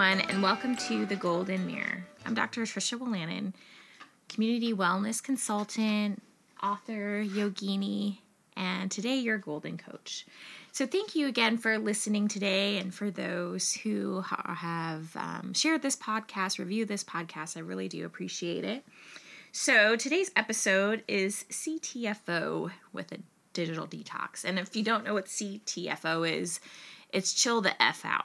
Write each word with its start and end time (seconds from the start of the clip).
everyone, 0.00 0.30
and 0.30 0.42
welcome 0.42 0.74
to 0.74 1.04
the 1.04 1.16
Golden 1.16 1.66
Mirror. 1.66 2.02
I'm 2.24 2.32
Dr. 2.32 2.62
Tricia 2.62 2.98
Willannon, 2.98 3.52
community 4.30 4.72
wellness 4.72 5.22
consultant, 5.22 6.22
author, 6.62 7.22
yogini, 7.22 8.16
and 8.56 8.90
today 8.90 9.16
your 9.16 9.36
golden 9.36 9.76
coach. 9.76 10.24
So, 10.72 10.86
thank 10.86 11.14
you 11.14 11.26
again 11.26 11.58
for 11.58 11.78
listening 11.78 12.28
today, 12.28 12.78
and 12.78 12.94
for 12.94 13.10
those 13.10 13.74
who 13.74 14.22
have 14.22 15.14
um, 15.16 15.52
shared 15.52 15.82
this 15.82 15.96
podcast, 15.96 16.58
reviewed 16.58 16.88
this 16.88 17.04
podcast. 17.04 17.58
I 17.58 17.60
really 17.60 17.88
do 17.88 18.06
appreciate 18.06 18.64
it. 18.64 18.82
So, 19.52 19.96
today's 19.96 20.30
episode 20.34 21.04
is 21.08 21.44
CTFO 21.50 22.70
with 22.94 23.12
a 23.12 23.18
digital 23.52 23.86
detox. 23.86 24.46
And 24.46 24.58
if 24.58 24.74
you 24.74 24.82
don't 24.82 25.04
know 25.04 25.12
what 25.12 25.26
CTFO 25.26 26.26
is, 26.26 26.58
it's 27.12 27.34
chill 27.34 27.60
the 27.60 27.82
F 27.82 28.06
out. 28.06 28.24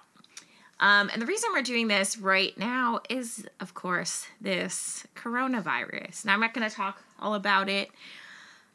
Um, 0.79 1.09
and 1.13 1.21
the 1.21 1.25
reason 1.25 1.49
we're 1.53 1.61
doing 1.61 1.87
this 1.87 2.17
right 2.17 2.57
now 2.57 2.99
is, 3.09 3.47
of 3.59 3.73
course, 3.73 4.27
this 4.41 5.07
coronavirus. 5.15 6.25
Now, 6.25 6.33
I'm 6.33 6.41
not 6.41 6.53
going 6.53 6.69
to 6.69 6.75
talk 6.75 7.01
all 7.19 7.35
about 7.35 7.69
it, 7.69 7.89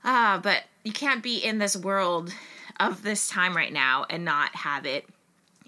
uh, 0.02 0.38
but 0.38 0.62
you 0.82 0.92
can't 0.92 1.22
be 1.22 1.36
in 1.36 1.58
this 1.58 1.76
world 1.76 2.32
of 2.78 3.02
this 3.02 3.28
time 3.28 3.54
right 3.54 3.72
now 3.72 4.06
and 4.08 4.24
not 4.24 4.54
have 4.54 4.86
it 4.86 5.06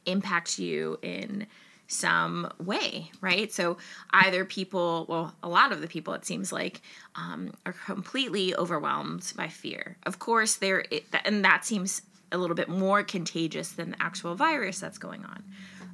impact 0.06 0.58
you 0.58 0.98
in 1.02 1.46
some 1.86 2.50
way, 2.58 3.10
right? 3.20 3.52
So 3.52 3.76
either 4.10 4.46
people, 4.46 5.04
well, 5.08 5.34
a 5.42 5.48
lot 5.48 5.72
of 5.72 5.82
the 5.82 5.86
people, 5.86 6.14
it 6.14 6.24
seems 6.24 6.50
like, 6.50 6.80
um, 7.14 7.52
are 7.66 7.74
completely 7.74 8.56
overwhelmed 8.56 9.30
by 9.36 9.48
fear. 9.48 9.98
Of 10.04 10.18
course, 10.18 10.56
there, 10.56 10.84
and 11.26 11.44
that 11.44 11.66
seems 11.66 12.00
a 12.32 12.38
little 12.38 12.56
bit 12.56 12.70
more 12.70 13.02
contagious 13.02 13.72
than 13.72 13.90
the 13.90 14.02
actual 14.02 14.34
virus 14.34 14.80
that's 14.80 14.96
going 14.96 15.22
on. 15.26 15.44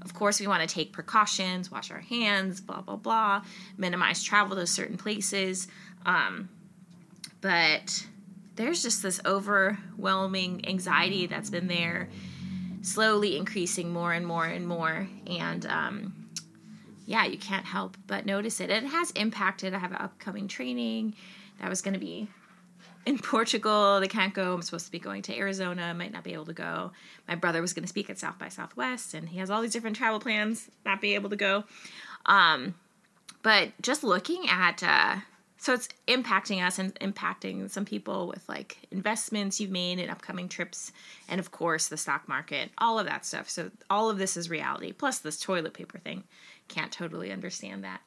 Of 0.02 0.14
course, 0.14 0.40
we 0.40 0.46
want 0.46 0.66
to 0.66 0.72
take 0.72 0.92
precautions, 0.92 1.70
wash 1.70 1.90
our 1.90 2.00
hands, 2.00 2.60
blah, 2.60 2.80
blah, 2.80 2.96
blah, 2.96 3.42
minimize 3.76 4.22
travel 4.22 4.56
to 4.56 4.66
certain 4.66 4.96
places. 4.96 5.68
Um, 6.06 6.48
but 7.40 8.06
there's 8.56 8.82
just 8.82 9.02
this 9.02 9.20
overwhelming 9.24 10.66
anxiety 10.66 11.26
that's 11.26 11.50
been 11.50 11.68
there, 11.68 12.08
slowly 12.82 13.36
increasing 13.36 13.92
more 13.92 14.12
and 14.12 14.26
more 14.26 14.46
and 14.46 14.66
more. 14.66 15.08
And 15.26 15.66
um, 15.66 16.28
yeah, 17.06 17.24
you 17.24 17.38
can't 17.38 17.64
help 17.64 17.96
but 18.06 18.26
notice 18.26 18.60
it. 18.60 18.70
It 18.70 18.84
has 18.84 19.10
impacted. 19.12 19.74
I 19.74 19.78
have 19.78 19.92
an 19.92 19.98
upcoming 19.98 20.48
training 20.48 21.14
that 21.60 21.68
was 21.68 21.82
going 21.82 21.94
to 21.94 22.00
be 22.00 22.28
in 23.08 23.18
Portugal. 23.18 24.00
They 24.00 24.06
can't 24.06 24.34
go. 24.34 24.52
I'm 24.52 24.60
supposed 24.60 24.84
to 24.84 24.92
be 24.92 24.98
going 24.98 25.22
to 25.22 25.36
Arizona. 25.36 25.94
Might 25.94 26.12
not 26.12 26.24
be 26.24 26.34
able 26.34 26.44
to 26.44 26.52
go. 26.52 26.92
My 27.26 27.36
brother 27.36 27.62
was 27.62 27.72
going 27.72 27.84
to 27.84 27.88
speak 27.88 28.10
at 28.10 28.18
South 28.18 28.38
by 28.38 28.50
Southwest, 28.50 29.14
and 29.14 29.30
he 29.30 29.38
has 29.38 29.50
all 29.50 29.62
these 29.62 29.72
different 29.72 29.96
travel 29.96 30.20
plans. 30.20 30.70
Not 30.84 31.00
be 31.00 31.14
able 31.14 31.30
to 31.30 31.36
go. 31.36 31.64
Um, 32.26 32.74
but 33.42 33.70
just 33.80 34.04
looking 34.04 34.46
at, 34.50 34.82
uh, 34.82 35.16
so 35.56 35.72
it's 35.72 35.88
impacting 36.06 36.62
us 36.62 36.78
and 36.78 36.94
impacting 36.96 37.70
some 37.70 37.86
people 37.86 38.28
with 38.28 38.46
like 38.46 38.76
investments 38.90 39.58
you've 39.58 39.70
made 39.70 39.98
in 39.98 40.10
upcoming 40.10 40.46
trips, 40.46 40.92
and 41.30 41.40
of 41.40 41.50
course 41.50 41.88
the 41.88 41.96
stock 41.96 42.28
market, 42.28 42.70
all 42.76 42.98
of 42.98 43.06
that 43.06 43.24
stuff. 43.24 43.48
So 43.48 43.70
all 43.88 44.10
of 44.10 44.18
this 44.18 44.36
is 44.36 44.50
reality. 44.50 44.92
Plus 44.92 45.18
this 45.18 45.40
toilet 45.40 45.72
paper 45.72 45.98
thing. 45.98 46.24
Can't 46.68 46.92
totally 46.92 47.32
understand 47.32 47.84
that. 47.84 48.02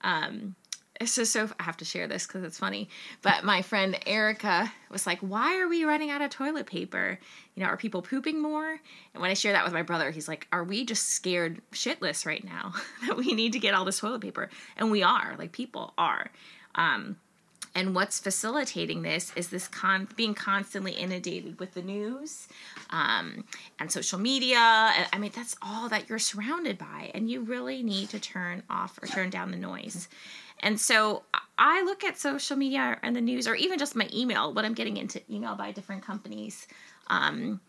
Um, 0.00 0.54
it's 1.00 1.14
just 1.14 1.32
so 1.32 1.48
I 1.58 1.62
have 1.62 1.76
to 1.78 1.84
share 1.84 2.06
this 2.06 2.26
because 2.26 2.42
it's 2.42 2.58
funny. 2.58 2.88
But 3.22 3.44
my 3.44 3.62
friend 3.62 3.98
Erica 4.06 4.72
was 4.90 5.06
like, 5.06 5.20
"Why 5.20 5.58
are 5.58 5.68
we 5.68 5.84
running 5.84 6.10
out 6.10 6.22
of 6.22 6.30
toilet 6.30 6.66
paper? 6.66 7.18
You 7.54 7.62
know, 7.62 7.68
are 7.68 7.76
people 7.76 8.02
pooping 8.02 8.40
more?" 8.40 8.70
And 8.70 9.20
when 9.20 9.30
I 9.30 9.34
share 9.34 9.52
that 9.52 9.64
with 9.64 9.72
my 9.72 9.82
brother, 9.82 10.10
he's 10.10 10.28
like, 10.28 10.46
"Are 10.52 10.64
we 10.64 10.84
just 10.84 11.10
scared 11.10 11.60
shitless 11.72 12.26
right 12.26 12.44
now 12.44 12.74
that 13.06 13.16
we 13.16 13.32
need 13.32 13.52
to 13.52 13.58
get 13.58 13.74
all 13.74 13.84
this 13.84 14.00
toilet 14.00 14.20
paper?" 14.20 14.50
And 14.76 14.90
we 14.90 15.02
are, 15.02 15.36
like 15.38 15.52
people 15.52 15.94
are. 15.96 16.30
Um, 16.74 17.16
and 17.74 17.94
what's 17.94 18.18
facilitating 18.18 19.02
this 19.02 19.32
is 19.36 19.48
this 19.48 19.68
con 19.68 20.08
being 20.16 20.34
constantly 20.34 20.92
inundated 20.92 21.60
with 21.60 21.74
the 21.74 21.82
news 21.82 22.48
um, 22.90 23.44
and 23.78 23.92
social 23.92 24.18
media. 24.18 24.58
I 24.58 25.16
mean, 25.18 25.30
that's 25.32 25.54
all 25.62 25.88
that 25.88 26.08
you're 26.08 26.18
surrounded 26.18 26.76
by, 26.76 27.12
and 27.14 27.30
you 27.30 27.42
really 27.42 27.82
need 27.84 28.08
to 28.10 28.18
turn 28.18 28.64
off 28.68 28.98
or 29.00 29.06
turn 29.06 29.30
down 29.30 29.52
the 29.52 29.56
noise. 29.56 30.08
And 30.60 30.80
so 30.80 31.22
I 31.56 31.82
look 31.82 32.04
at 32.04 32.18
social 32.18 32.56
media 32.56 32.98
and 33.02 33.14
the 33.14 33.20
news, 33.20 33.46
or 33.46 33.54
even 33.54 33.78
just 33.78 33.96
my 33.96 34.08
email, 34.12 34.52
what 34.52 34.64
I'm 34.64 34.74
getting 34.74 34.96
into 34.96 35.20
email 35.30 35.54
by 35.54 35.72
different 35.72 36.02
companies. 36.02 36.66
Um, 37.08 37.60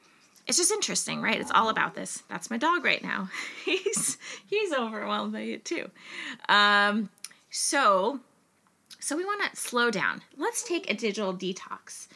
it's 0.47 0.57
just 0.57 0.71
interesting, 0.71 1.21
right? 1.21 1.39
It's 1.39 1.51
all 1.51 1.69
about 1.69 1.93
this. 1.93 2.23
That's 2.29 2.49
my 2.49 2.57
dog 2.57 2.83
right 2.83 3.03
now. 3.03 3.29
he's 3.65 4.17
he's 4.47 4.73
overwhelmed 4.73 5.33
by 5.33 5.41
it 5.41 5.65
too. 5.65 5.89
Um, 6.47 7.09
so 7.51 8.19
so 8.99 9.15
we 9.15 9.25
want 9.25 9.49
to 9.49 9.55
slow 9.55 9.91
down. 9.91 10.21
Let's 10.37 10.67
take 10.67 10.89
a 10.89 10.93
digital 10.93 11.33
detox. 11.33 12.07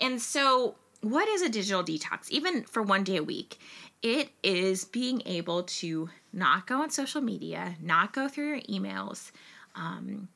And 0.00 0.20
so 0.20 0.76
what 1.02 1.28
is 1.28 1.42
a 1.42 1.48
digital 1.48 1.84
detox? 1.84 2.30
Even 2.30 2.64
for 2.64 2.82
one 2.82 3.04
day 3.04 3.16
a 3.16 3.22
week, 3.22 3.58
it 4.02 4.30
is 4.42 4.84
being 4.84 5.22
able 5.26 5.62
to 5.64 6.10
not 6.32 6.66
go 6.66 6.82
on 6.82 6.90
social 6.90 7.20
media, 7.20 7.76
not 7.80 8.12
go 8.12 8.26
through 8.26 8.48
your 8.48 8.60
emails, 8.62 9.30
um, 9.74 10.28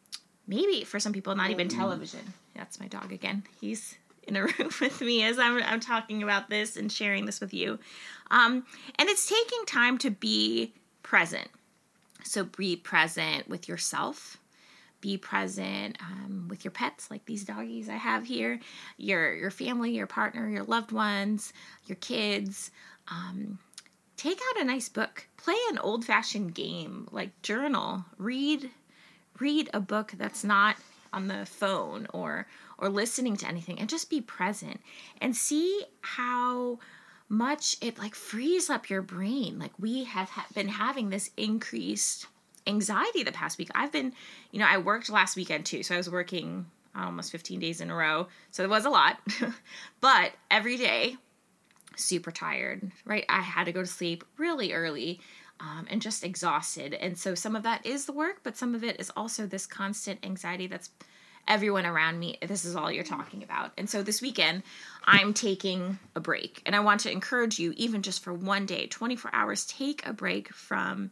maybe 0.46 0.84
for 0.84 1.00
some 1.00 1.12
people, 1.12 1.34
not 1.34 1.50
even 1.50 1.68
television. 1.68 2.32
That's 2.54 2.80
my 2.80 2.86
dog 2.86 3.12
again. 3.12 3.44
He's 3.60 3.96
in 4.26 4.36
a 4.36 4.42
room 4.44 4.70
with 4.80 5.00
me 5.00 5.22
as 5.22 5.38
I'm, 5.38 5.62
I'm 5.62 5.80
talking 5.80 6.22
about 6.22 6.50
this 6.50 6.76
and 6.76 6.90
sharing 6.90 7.26
this 7.26 7.40
with 7.40 7.54
you. 7.54 7.78
Um, 8.30 8.64
and 8.98 9.08
it's 9.08 9.28
taking 9.28 9.64
time 9.66 9.98
to 9.98 10.10
be 10.10 10.72
present. 11.02 11.48
So 12.24 12.44
be 12.44 12.76
present 12.76 13.48
with 13.48 13.68
yourself. 13.68 14.38
Be 15.00 15.16
present 15.16 15.96
um, 16.00 16.48
with 16.48 16.64
your 16.64 16.72
pets, 16.72 17.10
like 17.10 17.24
these 17.26 17.44
doggies 17.44 17.88
I 17.88 17.94
have 17.94 18.24
here, 18.24 18.58
your 18.96 19.34
your 19.34 19.50
family, 19.50 19.92
your 19.92 20.06
partner, 20.06 20.48
your 20.48 20.64
loved 20.64 20.90
ones, 20.90 21.52
your 21.84 21.96
kids. 21.96 22.72
Um, 23.06 23.58
take 24.16 24.40
out 24.50 24.62
a 24.62 24.64
nice 24.64 24.88
book, 24.88 25.28
play 25.36 25.54
an 25.70 25.78
old 25.78 26.04
fashioned 26.04 26.54
game, 26.54 27.06
like 27.12 27.40
journal, 27.42 28.06
read 28.18 28.70
read 29.40 29.70
a 29.72 29.80
book 29.80 30.12
that's 30.16 30.44
not 30.44 30.76
on 31.12 31.28
the 31.28 31.46
phone 31.46 32.06
or 32.12 32.46
or 32.78 32.88
listening 32.88 33.36
to 33.36 33.48
anything 33.48 33.78
and 33.78 33.88
just 33.88 34.10
be 34.10 34.20
present 34.20 34.80
and 35.20 35.34
see 35.34 35.84
how 36.02 36.78
much 37.28 37.76
it 37.80 37.98
like 37.98 38.14
frees 38.14 38.70
up 38.70 38.90
your 38.90 39.02
brain. 39.02 39.58
Like 39.58 39.72
we 39.78 40.04
have 40.04 40.28
ha- 40.28 40.46
been 40.54 40.68
having 40.68 41.10
this 41.10 41.30
increased 41.36 42.26
anxiety 42.66 43.22
the 43.22 43.32
past 43.32 43.58
week. 43.58 43.70
I've 43.74 43.92
been 43.92 44.12
you 44.50 44.58
know 44.58 44.66
i 44.68 44.78
worked 44.78 45.08
last 45.08 45.36
weekend 45.36 45.64
too 45.66 45.82
so 45.82 45.94
i 45.94 45.98
was 45.98 46.10
working 46.10 46.66
almost 46.94 47.30
15 47.30 47.60
days 47.60 47.80
in 47.80 47.90
a 47.90 47.94
row 47.94 48.26
so 48.50 48.62
it 48.62 48.70
was 48.70 48.84
a 48.84 48.90
lot. 48.90 49.18
But 50.00 50.32
every 50.50 50.76
day 50.76 51.16
super 51.96 52.30
tired 52.30 52.90
right? 53.04 53.24
I 53.28 53.40
had 53.40 53.64
to 53.64 53.72
go 53.72 53.80
to 53.80 53.86
sleep 53.86 54.24
really 54.36 54.72
early 54.72 55.20
um, 55.60 55.86
and 55.90 56.02
just 56.02 56.24
exhausted. 56.24 56.94
And 56.94 57.18
so 57.18 57.34
some 57.34 57.56
of 57.56 57.62
that 57.62 57.84
is 57.84 58.06
the 58.06 58.12
work, 58.12 58.40
but 58.42 58.56
some 58.56 58.74
of 58.74 58.84
it 58.84 59.00
is 59.00 59.10
also 59.16 59.46
this 59.46 59.66
constant 59.66 60.24
anxiety 60.24 60.66
that's 60.66 60.90
everyone 61.48 61.86
around 61.86 62.18
me. 62.18 62.38
This 62.42 62.64
is 62.64 62.76
all 62.76 62.90
you're 62.90 63.04
talking 63.04 63.42
about. 63.42 63.72
And 63.78 63.88
so 63.88 64.02
this 64.02 64.20
weekend, 64.20 64.62
I'm 65.04 65.32
taking 65.32 65.98
a 66.14 66.20
break. 66.20 66.62
And 66.66 66.74
I 66.74 66.80
want 66.80 67.00
to 67.02 67.10
encourage 67.10 67.58
you, 67.58 67.72
even 67.76 68.02
just 68.02 68.22
for 68.22 68.34
one 68.34 68.66
day, 68.66 68.86
24 68.86 69.30
hours, 69.34 69.64
take 69.66 70.06
a 70.06 70.12
break 70.12 70.52
from 70.52 71.10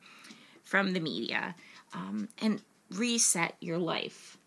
from 0.63 0.95
the 0.95 1.01
media 1.01 1.55
um, 1.93 2.29
and 2.41 2.61
reset 2.91 3.55
your 3.61 3.79
life. 3.79 4.39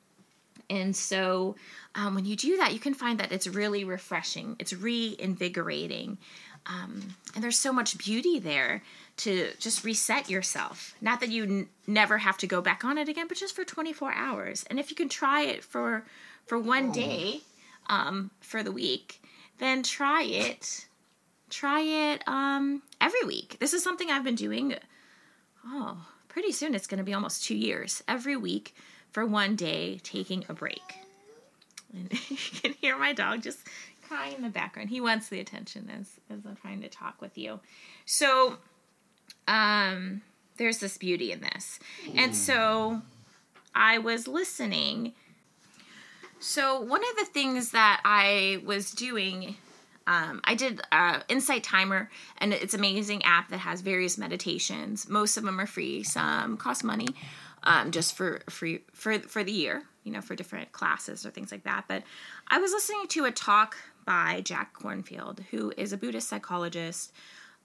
And 0.70 0.96
so 0.96 1.56
um, 1.96 2.16
when 2.16 2.26
you 2.26 2.36
do 2.36 2.58
that, 2.58 2.74
you 2.74 2.80
can 2.80 2.94
find 2.94 3.20
that 3.20 3.32
it's 3.32 3.48
really 3.48 3.84
refreshing, 3.84 4.56
it's 4.60 4.74
reinvigorating. 4.74 6.18
Um, 6.66 7.16
and 7.34 7.44
there's 7.44 7.58
so 7.58 7.72
much 7.72 7.98
beauty 7.98 8.40
there 8.40 8.84
to 9.18 9.50
just 9.58 9.86
reset 9.86 10.30
yourself. 10.30 10.96
Not 11.02 11.22
that 11.22 11.30
you 11.30 11.44
n- 11.44 11.70
never 11.88 12.18
have 12.18 12.38
to 12.40 12.48
go 12.48 12.62
back 12.62 12.84
on 12.84 12.98
it 12.98 13.08
again, 13.08 13.28
but 13.28 13.38
just 13.38 13.56
for 13.56 13.64
24 13.64 14.14
hours. 14.14 14.66
And 14.70 14.78
if 14.80 14.90
you 14.90 14.96
can 14.96 15.10
try 15.10 15.44
it 15.44 15.64
for 15.64 16.06
for 16.46 16.58
one 16.58 16.92
day 16.92 17.42
um, 17.90 18.32
for 18.40 18.64
the 18.64 18.72
week, 18.72 19.22
then 19.60 19.84
try 19.84 20.24
it. 20.24 20.88
Try 21.50 21.82
it 21.82 22.24
um, 22.28 22.82
every 23.00 23.24
week. 23.26 23.58
This 23.60 23.74
is 23.74 23.84
something 23.84 24.10
I've 24.10 24.24
been 24.24 24.36
doing. 24.36 24.76
Oh, 25.66 26.06
pretty 26.28 26.52
soon 26.52 26.76
it's 26.76 26.88
going 26.88 27.00
to 27.00 27.04
be 27.04 27.14
almost 27.14 27.44
two 27.44 27.56
years. 27.56 28.04
Every 28.08 28.38
week 28.38 28.76
for 29.18 29.26
one 29.26 29.56
day, 29.56 30.00
taking 30.04 30.46
a 30.48 30.54
break. 30.54 30.94
And 31.92 32.14
you 32.30 32.38
can 32.38 32.74
hear 32.74 32.96
my 33.00 33.14
dog 33.14 33.42
just 33.42 33.58
crying 34.08 34.36
in 34.36 34.44
the 34.44 34.50
background. 34.50 34.92
He 34.92 35.02
wants 35.02 35.30
the 35.30 35.40
attention 35.40 35.90
as 35.90 36.20
as 36.30 36.46
I'm 36.46 36.56
trying 36.56 36.82
to 36.82 36.88
talk 36.88 37.20
with 37.20 37.36
you. 37.36 37.60
So 38.06 38.58
um, 39.48 40.22
there's 40.58 40.78
this 40.78 41.00
beauty 41.00 41.32
in 41.32 41.42
this. 41.42 41.80
And 42.14 42.36
so 42.36 43.02
I 43.74 43.98
was 43.98 44.28
listening. 44.28 45.14
So, 46.40 46.80
one 46.80 47.02
of 47.02 47.18
the 47.18 47.26
things 47.26 47.72
that 47.72 48.02
I 48.06 48.62
was 48.64 48.92
doing 48.92 49.56
Um, 50.06 50.40
I 50.46 50.56
did 50.56 50.80
uh, 50.92 51.20
Insight 51.28 51.64
Timer, 51.64 52.10
and 52.38 52.54
it's 52.54 52.74
an 52.74 52.80
amazing 52.80 53.24
app 53.24 53.50
that 53.50 53.58
has 53.58 53.82
various 53.82 54.18
meditations. 54.18 55.10
Most 55.10 55.36
of 55.36 55.44
them 55.44 55.60
are 55.60 55.66
free. 55.66 56.04
Some 56.04 56.56
cost 56.56 56.86
money, 56.86 57.10
um, 57.68 57.92
just 57.92 58.16
for 58.16 58.42
free 58.50 58.80
for 58.94 59.20
for 59.20 59.44
the 59.44 59.52
year. 59.52 59.84
You 60.04 60.14
know, 60.14 60.22
for 60.22 60.36
different 60.36 60.72
classes 60.72 61.26
or 61.26 61.32
things 61.32 61.52
like 61.52 61.66
that. 61.66 61.84
But 61.90 62.02
I 62.48 62.60
was 62.60 62.72
listening 62.72 63.08
to 63.10 63.26
a 63.26 63.32
talk 63.32 63.76
by 64.06 64.40
Jack 64.40 64.74
Kornfield, 64.74 65.42
who 65.52 65.74
is 65.76 65.92
a 65.92 65.98
Buddhist 65.98 66.30
psychologist. 66.30 67.12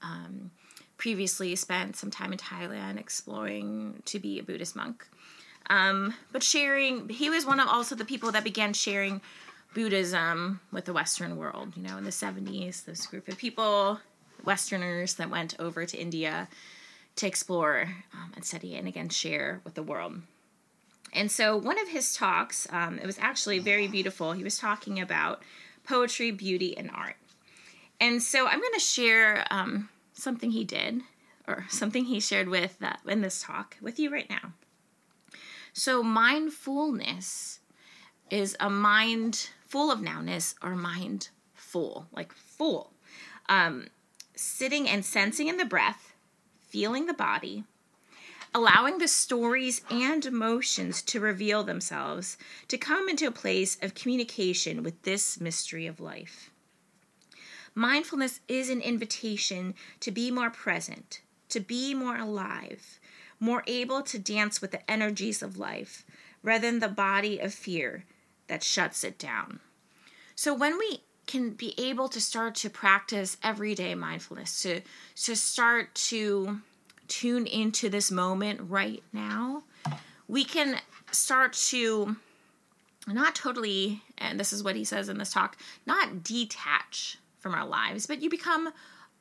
Um, 0.02 0.50
previously 0.96 1.54
spent 1.54 1.96
some 1.96 2.10
time 2.10 2.32
in 2.32 2.38
Thailand 2.38 2.98
exploring 2.98 4.02
to 4.06 4.18
be 4.18 4.40
a 4.40 4.42
Buddhist 4.42 4.74
monk. 4.74 5.06
Um, 5.70 6.14
but 6.32 6.42
sharing, 6.42 7.08
he 7.08 7.30
was 7.30 7.46
one 7.46 7.60
of 7.60 7.68
also 7.68 7.94
the 7.94 8.04
people 8.04 8.32
that 8.32 8.42
began 8.42 8.72
sharing 8.72 9.20
Buddhism 9.72 10.60
with 10.72 10.84
the 10.84 10.92
Western 10.92 11.36
world. 11.36 11.72
You 11.76 11.82
know, 11.84 11.96
in 11.96 12.04
the 12.04 12.10
70s, 12.10 12.84
this 12.84 13.06
group 13.06 13.28
of 13.28 13.38
people, 13.38 14.00
Westerners 14.44 15.14
that 15.14 15.30
went 15.30 15.54
over 15.60 15.86
to 15.86 15.96
India 15.96 16.48
to 17.16 17.26
explore 17.26 17.88
um, 18.14 18.32
and 18.34 18.44
study 18.44 18.74
and 18.74 18.88
again 18.88 19.08
share 19.08 19.60
with 19.64 19.74
the 19.74 19.82
world. 19.82 20.22
And 21.12 21.30
so, 21.30 21.56
one 21.56 21.78
of 21.78 21.88
his 21.88 22.14
talks, 22.14 22.66
um, 22.70 22.98
it 22.98 23.06
was 23.06 23.18
actually 23.18 23.58
very 23.58 23.86
beautiful. 23.86 24.32
He 24.32 24.44
was 24.44 24.58
talking 24.58 24.98
about 24.98 25.42
poetry, 25.84 26.30
beauty, 26.30 26.76
and 26.76 26.90
art. 26.90 27.16
And 28.00 28.22
so, 28.22 28.46
I'm 28.46 28.60
going 28.60 28.72
to 28.74 28.80
share 28.80 29.44
um, 29.50 29.90
something 30.14 30.50
he 30.52 30.64
did 30.64 31.02
or 31.46 31.66
something 31.68 32.06
he 32.06 32.18
shared 32.18 32.48
with 32.48 32.78
uh, 32.82 32.94
in 33.06 33.20
this 33.20 33.42
talk 33.42 33.76
with 33.82 33.98
you 33.98 34.10
right 34.10 34.28
now. 34.30 34.52
So, 35.74 36.02
mindfulness 36.02 37.60
is 38.30 38.56
a 38.58 38.70
mind 38.70 39.50
full 39.66 39.90
of 39.90 40.00
nowness 40.00 40.54
or 40.62 40.74
mind 40.74 41.28
full, 41.54 42.06
like 42.12 42.32
full. 42.32 42.92
Um, 43.48 43.88
sitting 44.34 44.88
and 44.88 45.04
sensing 45.04 45.48
in 45.48 45.58
the 45.58 45.64
breath, 45.66 46.11
feeling 46.72 47.04
the 47.04 47.12
body, 47.12 47.64
allowing 48.54 48.96
the 48.96 49.06
stories 49.06 49.82
and 49.90 50.24
emotions 50.24 51.02
to 51.02 51.20
reveal 51.20 51.62
themselves, 51.62 52.38
to 52.66 52.78
come 52.78 53.10
into 53.10 53.26
a 53.26 53.30
place 53.30 53.76
of 53.82 53.94
communication 53.94 54.82
with 54.82 55.02
this 55.02 55.38
mystery 55.38 55.86
of 55.86 56.00
life. 56.00 56.50
Mindfulness 57.74 58.40
is 58.48 58.70
an 58.70 58.80
invitation 58.80 59.74
to 60.00 60.10
be 60.10 60.30
more 60.30 60.48
present, 60.48 61.20
to 61.50 61.60
be 61.60 61.92
more 61.92 62.16
alive, 62.16 62.98
more 63.38 63.62
able 63.66 64.00
to 64.00 64.18
dance 64.18 64.62
with 64.62 64.70
the 64.70 64.90
energies 64.90 65.42
of 65.42 65.58
life 65.58 66.06
rather 66.42 66.70
than 66.70 66.80
the 66.80 66.88
body 66.88 67.38
of 67.38 67.52
fear 67.52 68.04
that 68.46 68.62
shuts 68.62 69.04
it 69.04 69.18
down. 69.18 69.60
So 70.34 70.54
when 70.54 70.78
we 70.78 71.02
can 71.32 71.50
be 71.50 71.74
able 71.78 72.08
to 72.10 72.20
start 72.20 72.54
to 72.54 72.68
practice 72.68 73.38
everyday 73.42 73.94
mindfulness, 73.94 74.62
to 74.62 74.82
to 75.16 75.34
start 75.34 75.94
to 75.94 76.60
tune 77.08 77.46
into 77.46 77.88
this 77.88 78.10
moment 78.10 78.60
right 78.68 79.02
now, 79.12 79.62
we 80.28 80.44
can 80.44 80.76
start 81.10 81.54
to 81.54 82.16
not 83.06 83.34
totally, 83.34 84.02
and 84.18 84.38
this 84.38 84.52
is 84.52 84.62
what 84.62 84.76
he 84.76 84.84
says 84.84 85.08
in 85.08 85.18
this 85.18 85.32
talk, 85.32 85.56
not 85.86 86.22
detach 86.22 87.18
from 87.38 87.54
our 87.54 87.66
lives, 87.66 88.06
but 88.06 88.22
you 88.22 88.30
become 88.30 88.70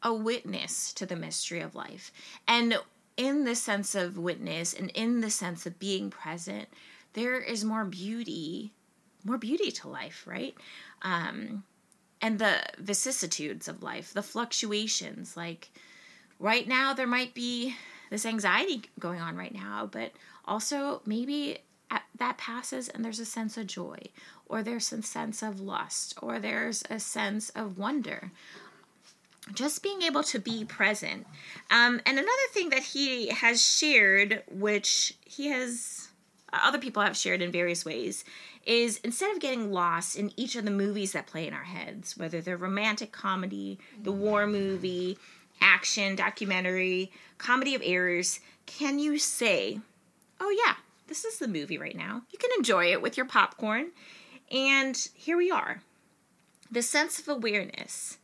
a 0.04 0.14
witness 0.14 0.94
to 0.94 1.06
the 1.06 1.16
mystery 1.16 1.62
of 1.62 1.76
life. 1.76 2.12
And 2.48 2.78
in 3.18 3.46
the 3.46 3.56
sense 3.56 3.96
of 3.96 4.18
witness 4.18 4.74
and 4.74 4.90
in 4.92 5.22
the 5.22 5.30
sense 5.30 5.66
of 5.66 5.80
being 5.80 6.10
present, 6.10 6.68
there 7.14 7.40
is 7.40 7.64
more 7.66 7.86
beauty, 7.86 8.74
more 9.24 9.38
beauty 9.38 9.72
to 9.72 9.88
life, 9.88 10.26
right? 10.28 10.56
Um, 11.02 11.64
and 12.22 12.40
the 12.40 12.62
vicissitudes 12.78 13.68
of 13.68 13.84
life, 13.84 14.14
the 14.14 14.24
fluctuations. 14.24 15.36
Like 15.36 15.70
right 16.40 16.68
now, 16.68 16.94
there 16.94 17.08
might 17.08 17.34
be 17.34 17.76
this 18.10 18.26
anxiety 18.26 18.84
going 19.00 19.20
on 19.22 19.36
right 19.36 19.54
now, 19.54 19.90
but 19.92 20.12
also 20.46 21.02
maybe 21.06 21.60
that 22.18 22.38
passes 22.38 22.88
and 22.88 23.04
there's 23.04 23.20
a 23.20 23.26
sense 23.26 23.58
of 23.58 23.68
joy, 23.68 23.98
or 24.46 24.64
there's 24.64 24.92
a 24.94 25.02
sense 25.02 25.42
of 25.42 25.60
lust, 25.60 26.14
or 26.22 26.40
there's 26.40 26.84
a 26.90 27.00
sense 27.00 27.50
of 27.52 27.78
wonder 27.78 28.32
just 29.54 29.82
being 29.84 30.02
able 30.04 30.24
to 30.24 30.40
be 30.40 30.64
present. 30.66 31.26
Um, 31.70 32.00
and 32.06 32.18
another 32.18 32.48
thing 32.52 32.70
that 32.70 32.84
he 32.84 33.30
has 33.30 33.62
shared, 33.62 34.44
which 34.52 35.16
he 35.26 35.48
has, 35.48 36.10
Uh, 36.54 36.60
other 36.64 36.78
people 36.78 37.02
have 37.02 37.16
shared 37.16 37.42
in 37.42 37.52
various 37.52 37.86
ways, 37.86 38.24
is 38.66 39.00
instead 39.04 39.32
of 39.32 39.40
getting 39.40 39.72
lost 39.72 40.16
in 40.16 40.32
each 40.38 40.56
of 40.56 40.66
the 40.66 40.72
movies 40.72 41.14
that 41.14 41.28
play 41.28 41.48
in 41.48 41.54
our 41.54 41.64
heads, 41.64 42.18
whether 42.18 42.42
they're 42.42 42.58
romantic 42.58 43.12
comedy, 43.12 43.80
the 44.02 44.12
war 44.12 44.46
movie, 44.48 45.18
action, 45.62 46.16
documentary, 46.16 47.12
comedy 47.38 47.76
of 47.76 47.82
errors, 47.84 48.40
can 48.66 49.00
you 49.00 49.18
say, 49.18 49.80
oh 50.40 50.56
yeah, 50.66 50.76
this 51.08 51.26
is 51.26 51.38
the 51.40 51.48
movie 51.48 51.78
right 51.78 51.96
now? 51.96 52.24
You 52.32 52.38
can 52.38 52.52
enjoy 52.58 52.92
it 52.92 53.02
with 53.02 53.18
your 53.18 53.26
popcorn. 53.26 53.92
And 54.52 54.98
here 55.14 55.38
we 55.38 55.50
are. 55.50 55.82
The 56.70 56.82
sense 56.82 57.20
of 57.20 57.28
awareness 57.28 58.18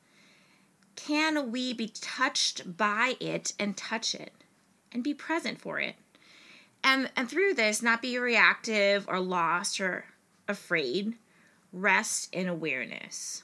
can 0.95 1.51
we 1.51 1.73
be 1.73 1.89
touched 1.89 2.75
by 2.75 3.15
it 3.19 3.53
and 3.59 3.77
touch 3.77 4.15
it 4.15 4.33
and 4.91 5.03
be 5.03 5.13
present 5.13 5.62
for 5.62 5.80
it? 5.80 5.95
And, 6.87 7.11
and 7.17 7.29
through 7.29 7.55
this, 7.55 7.83
not 7.83 8.01
be 8.01 8.17
reactive 8.17 9.09
or 9.09 9.19
lost 9.19 9.81
or 9.81 10.05
afraid, 10.47 11.15
rest 11.73 12.33
in 12.33 12.47
awareness. 12.47 13.43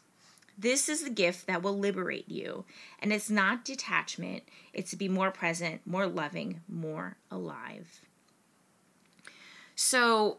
This 0.58 0.88
is 0.88 1.04
the 1.04 1.10
gift 1.10 1.48
that 1.48 1.62
will 1.62 1.78
liberate 1.78 2.30
you. 2.30 2.64
And 3.02 3.12
it's 3.12 3.30
not 3.30 3.66
detachment, 3.66 4.44
it's 4.72 4.92
to 4.92 4.96
be 4.96 5.10
more 5.10 5.30
present, 5.30 5.82
more 5.86 6.08
loving, 6.08 6.62
more 6.70 7.18
alive. 7.30 8.00
So, 9.76 10.38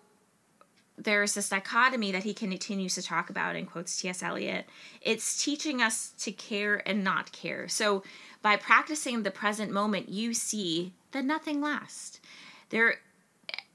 there's 0.96 1.34
this 1.34 1.50
dichotomy 1.50 2.10
that 2.12 2.22
he 2.22 2.32
continues 2.32 2.94
to 2.94 3.02
talk 3.02 3.28
about 3.28 3.54
in 3.54 3.66
quotes 3.66 4.00
T.S. 4.00 4.22
Eliot. 4.22 4.64
It's 5.02 5.44
teaching 5.44 5.82
us 5.82 6.14
to 6.20 6.32
care 6.32 6.80
and 6.88 7.04
not 7.04 7.32
care. 7.32 7.66
So 7.66 8.04
by 8.42 8.56
practicing 8.56 9.24
the 9.24 9.32
present 9.32 9.72
moment, 9.72 10.08
you 10.08 10.32
see 10.32 10.92
that 11.10 11.24
nothing 11.24 11.60
lasts. 11.60 12.20
There, 12.70 12.96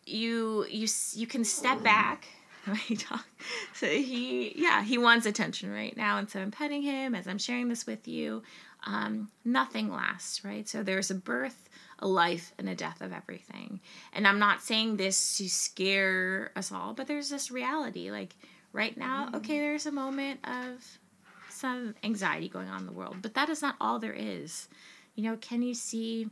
you 0.05 0.65
you 0.69 0.87
you 1.13 1.27
can 1.27 1.43
step 1.43 1.83
back. 1.83 2.27
so 3.73 3.87
he 3.87 4.53
yeah 4.55 4.83
he 4.83 4.97
wants 4.97 5.25
attention 5.25 5.71
right 5.71 5.95
now, 5.95 6.17
and 6.17 6.29
so 6.29 6.39
I'm 6.39 6.51
petting 6.51 6.81
him 6.81 7.15
as 7.15 7.27
I'm 7.27 7.39
sharing 7.39 7.69
this 7.69 7.85
with 7.87 8.07
you. 8.07 8.43
Um, 8.85 9.29
nothing 9.43 9.91
lasts, 9.91 10.45
right? 10.45 10.67
So 10.67 10.83
there's 10.83 11.11
a 11.11 11.15
birth 11.15 11.69
a 11.99 12.07
life 12.07 12.53
and 12.57 12.67
a 12.69 12.75
death 12.75 13.01
of 13.01 13.13
everything. 13.13 13.79
And 14.13 14.27
I'm 14.27 14.39
not 14.39 14.61
saying 14.61 14.97
this 14.97 15.37
to 15.37 15.49
scare 15.49 16.51
us 16.55 16.71
all, 16.71 16.93
but 16.93 17.07
there's 17.07 17.29
this 17.29 17.51
reality. 17.51 18.09
Like 18.09 18.35
right 18.73 18.97
now, 18.97 19.25
mm-hmm. 19.25 19.35
okay, 19.37 19.59
there's 19.59 19.85
a 19.85 19.91
moment 19.91 20.39
of 20.45 20.99
some 21.49 21.93
anxiety 22.03 22.47
going 22.47 22.69
on 22.69 22.81
in 22.81 22.85
the 22.85 22.93
world, 22.93 23.17
but 23.21 23.33
that 23.33 23.49
is 23.49 23.61
not 23.61 23.75
all 23.81 23.99
there 23.99 24.13
is. 24.13 24.69
You 25.15 25.23
know, 25.23 25.37
can 25.37 25.61
you 25.61 25.73
see, 25.73 26.29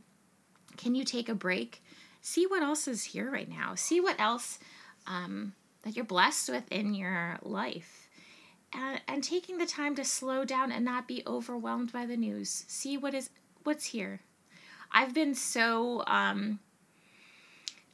can 0.76 0.94
you 0.94 1.04
take 1.04 1.28
a 1.28 1.34
break? 1.34 1.82
See 2.20 2.46
what 2.46 2.62
else 2.62 2.88
is 2.88 3.04
here 3.04 3.30
right 3.30 3.48
now. 3.48 3.74
See 3.74 4.00
what 4.00 4.20
else 4.20 4.58
um, 5.06 5.54
that 5.82 5.96
you're 5.96 6.04
blessed 6.04 6.48
with 6.50 6.70
in 6.70 6.94
your 6.94 7.38
life. 7.42 8.08
And, 8.72 9.00
and 9.08 9.24
taking 9.24 9.58
the 9.58 9.66
time 9.66 9.94
to 9.96 10.04
slow 10.04 10.44
down 10.44 10.70
and 10.70 10.84
not 10.84 11.08
be 11.08 11.22
overwhelmed 11.26 11.92
by 11.92 12.04
the 12.04 12.16
news. 12.16 12.64
See 12.68 12.98
what 12.98 13.14
is 13.14 13.30
what's 13.64 13.86
here 13.86 14.20
I've 14.90 15.14
been 15.14 15.34
so 15.34 16.02
um, 16.06 16.60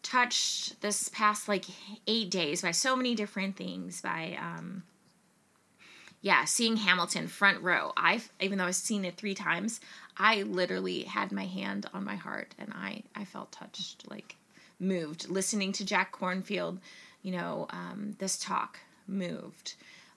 touched 0.03 0.81
this 0.81 1.09
past 1.09 1.49
like 1.49 1.65
eight 2.07 2.31
days 2.31 2.63
by 2.63 2.71
so 2.71 2.97
many 2.97 3.15
different 3.15 3.57
things. 3.57 4.01
By 4.01 4.39
um, 4.41 4.85
yeah, 6.25 6.47
seeing 6.47 6.79
Hamilton 6.79 7.29
front 7.29 7.61
row. 7.63 7.93
I 7.99 8.23
even 8.41 8.57
though 8.57 8.65
I've 8.65 8.75
seen 8.77 9.05
it 9.05 9.19
three 9.19 9.35
times, 9.35 9.79
I 10.17 10.45
literally 10.45 11.03
had 11.03 11.33
my 11.33 11.45
hand 11.45 11.85
on 11.93 12.03
my 12.03 12.17
heart 12.17 12.55
and 12.59 12.73
I 12.73 13.03
I 13.15 13.27
felt 13.27 13.53
touched, 13.53 14.11
like 14.11 14.37
moved. 14.81 15.29
Listening 15.29 15.71
to 15.73 15.85
Jack 15.85 16.17
Kornfield, 16.17 16.79
you 17.23 17.33
know, 17.33 17.67
um, 17.69 18.17
this 18.21 18.39
talk 18.39 18.79
moved. 19.07 19.75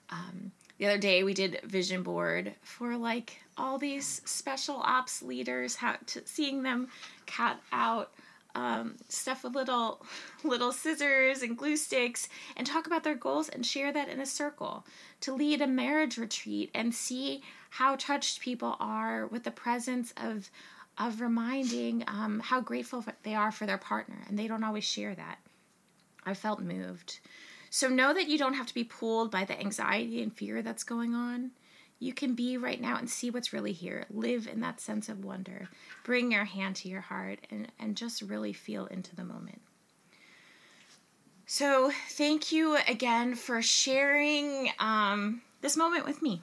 Um, 0.08 0.50
the 0.78 0.86
other 0.86 0.96
day 0.96 1.24
we 1.24 1.34
did 1.34 1.60
vision 1.64 2.02
board 2.02 2.54
for 2.62 2.96
like 2.96 3.42
all 3.58 3.76
these 3.76 4.22
special 4.24 4.76
ops 4.76 5.20
leaders 5.20 5.76
how 5.76 5.96
to 6.06 6.26
seeing 6.26 6.62
them 6.62 6.88
cut 7.26 7.58
out 7.70 8.12
um, 8.58 8.96
stuff 9.08 9.44
with 9.44 9.54
little 9.54 10.04
little 10.42 10.72
scissors 10.72 11.42
and 11.42 11.56
glue 11.56 11.76
sticks 11.76 12.28
and 12.56 12.66
talk 12.66 12.86
about 12.86 13.04
their 13.04 13.14
goals 13.14 13.48
and 13.48 13.64
share 13.64 13.92
that 13.92 14.08
in 14.08 14.20
a 14.20 14.26
circle 14.26 14.84
to 15.20 15.32
lead 15.32 15.60
a 15.60 15.66
marriage 15.66 16.18
retreat 16.18 16.70
and 16.74 16.92
see 16.94 17.40
how 17.70 17.94
touched 17.96 18.40
people 18.40 18.76
are 18.80 19.28
with 19.28 19.44
the 19.44 19.50
presence 19.50 20.12
of 20.16 20.50
of 20.98 21.20
reminding 21.20 22.02
um, 22.08 22.40
how 22.40 22.60
grateful 22.60 23.04
they 23.22 23.36
are 23.36 23.52
for 23.52 23.66
their 23.66 23.78
partner. 23.78 24.16
And 24.28 24.36
they 24.36 24.48
don't 24.48 24.64
always 24.64 24.82
share 24.82 25.14
that. 25.14 25.38
I 26.26 26.34
felt 26.34 26.60
moved. 26.60 27.20
So 27.70 27.88
know 27.88 28.12
that 28.12 28.26
you 28.26 28.36
don't 28.36 28.54
have 28.54 28.66
to 28.66 28.74
be 28.74 28.82
pulled 28.82 29.30
by 29.30 29.44
the 29.44 29.58
anxiety 29.58 30.20
and 30.20 30.32
fear 30.32 30.62
that's 30.62 30.82
going 30.82 31.14
on. 31.14 31.52
You 31.98 32.12
can 32.12 32.34
be 32.34 32.56
right 32.56 32.80
now 32.80 32.96
and 32.96 33.08
see 33.10 33.30
what's 33.30 33.52
really 33.52 33.72
here. 33.72 34.06
Live 34.10 34.46
in 34.46 34.60
that 34.60 34.80
sense 34.80 35.08
of 35.08 35.24
wonder. 35.24 35.68
Bring 36.04 36.30
your 36.32 36.44
hand 36.44 36.76
to 36.76 36.88
your 36.88 37.00
heart 37.00 37.40
and, 37.50 37.70
and 37.78 37.96
just 37.96 38.22
really 38.22 38.52
feel 38.52 38.86
into 38.86 39.16
the 39.16 39.24
moment. 39.24 39.60
So, 41.46 41.90
thank 42.10 42.52
you 42.52 42.76
again 42.86 43.34
for 43.34 43.62
sharing 43.62 44.70
um, 44.78 45.40
this 45.62 45.76
moment 45.78 46.04
with 46.04 46.20
me. 46.20 46.42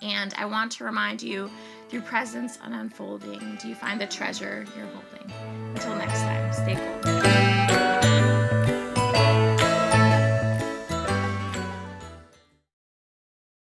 And 0.00 0.32
I 0.34 0.44
want 0.44 0.72
to 0.72 0.84
remind 0.84 1.20
you 1.20 1.50
through 1.88 2.02
presence 2.02 2.58
and 2.62 2.74
unfolding, 2.74 3.58
do 3.60 3.68
you 3.68 3.74
find 3.74 4.00
the 4.00 4.06
treasure 4.06 4.66
you're 4.76 4.86
holding? 4.86 5.32
Until 5.74 5.96
next 5.96 6.20
time. 6.20 7.13